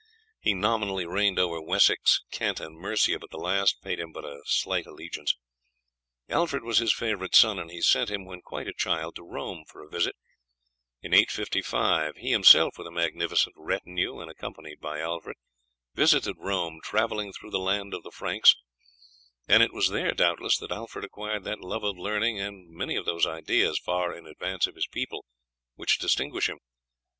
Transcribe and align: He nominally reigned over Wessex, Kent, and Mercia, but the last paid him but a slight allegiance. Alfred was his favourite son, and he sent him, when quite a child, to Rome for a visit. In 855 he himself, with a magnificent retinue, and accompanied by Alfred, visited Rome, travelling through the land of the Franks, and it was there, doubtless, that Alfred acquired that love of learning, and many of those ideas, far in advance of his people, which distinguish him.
He 0.39 0.55
nominally 0.55 1.05
reigned 1.05 1.37
over 1.37 1.61
Wessex, 1.61 2.23
Kent, 2.31 2.59
and 2.59 2.75
Mercia, 2.75 3.19
but 3.19 3.29
the 3.29 3.37
last 3.37 3.83
paid 3.83 3.99
him 3.99 4.11
but 4.11 4.25
a 4.25 4.41
slight 4.47 4.87
allegiance. 4.87 5.35
Alfred 6.27 6.63
was 6.63 6.79
his 6.79 6.91
favourite 6.91 7.35
son, 7.35 7.59
and 7.59 7.69
he 7.69 7.81
sent 7.83 8.09
him, 8.09 8.25
when 8.25 8.41
quite 8.41 8.67
a 8.67 8.73
child, 8.73 9.15
to 9.15 9.23
Rome 9.23 9.63
for 9.67 9.83
a 9.83 9.87
visit. 9.91 10.15
In 11.03 11.13
855 11.13 12.15
he 12.17 12.31
himself, 12.31 12.79
with 12.79 12.87
a 12.87 12.91
magnificent 12.91 13.53
retinue, 13.55 14.19
and 14.19 14.31
accompanied 14.31 14.79
by 14.81 14.99
Alfred, 15.01 15.37
visited 15.93 16.37
Rome, 16.39 16.79
travelling 16.83 17.31
through 17.31 17.51
the 17.51 17.59
land 17.59 17.93
of 17.93 18.01
the 18.01 18.09
Franks, 18.09 18.55
and 19.47 19.61
it 19.61 19.71
was 19.71 19.89
there, 19.89 20.13
doubtless, 20.13 20.57
that 20.57 20.71
Alfred 20.71 21.05
acquired 21.05 21.43
that 21.43 21.61
love 21.61 21.83
of 21.83 21.95
learning, 21.95 22.39
and 22.39 22.71
many 22.75 22.95
of 22.95 23.05
those 23.05 23.27
ideas, 23.27 23.77
far 23.77 24.11
in 24.15 24.25
advance 24.25 24.65
of 24.65 24.73
his 24.73 24.87
people, 24.87 25.25
which 25.75 25.99
distinguish 25.99 26.49
him. 26.49 26.57